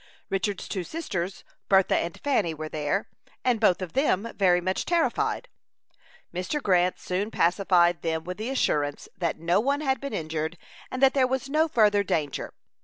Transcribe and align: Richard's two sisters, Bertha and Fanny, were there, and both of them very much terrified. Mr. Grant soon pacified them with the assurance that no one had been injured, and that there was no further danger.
Richard's 0.31 0.67
two 0.67 0.83
sisters, 0.83 1.43
Bertha 1.69 1.95
and 1.95 2.19
Fanny, 2.23 2.55
were 2.55 2.69
there, 2.69 3.07
and 3.45 3.59
both 3.59 3.83
of 3.83 3.93
them 3.93 4.33
very 4.35 4.59
much 4.59 4.83
terrified. 4.83 5.47
Mr. 6.33 6.59
Grant 6.59 6.99
soon 6.99 7.29
pacified 7.29 8.01
them 8.01 8.23
with 8.23 8.37
the 8.37 8.49
assurance 8.49 9.07
that 9.15 9.37
no 9.37 9.59
one 9.59 9.81
had 9.81 10.01
been 10.01 10.11
injured, 10.11 10.57
and 10.89 11.03
that 11.03 11.13
there 11.13 11.27
was 11.27 11.49
no 11.49 11.67
further 11.67 12.03
danger. 12.03 12.51